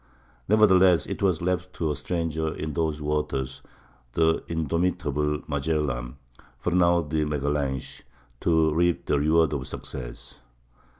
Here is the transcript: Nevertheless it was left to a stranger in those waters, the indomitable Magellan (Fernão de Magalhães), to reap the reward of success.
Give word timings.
Nevertheless 0.49 1.05
it 1.05 1.21
was 1.21 1.43
left 1.43 1.73
to 1.75 1.91
a 1.91 1.95
stranger 1.95 2.51
in 2.55 2.73
those 2.73 2.99
waters, 2.99 3.61
the 4.13 4.43
indomitable 4.47 5.43
Magellan 5.47 6.15
(Fernão 6.59 7.07
de 7.07 7.23
Magalhães), 7.23 8.01
to 8.39 8.73
reap 8.73 9.05
the 9.05 9.19
reward 9.19 9.53
of 9.53 9.67
success. 9.67 10.39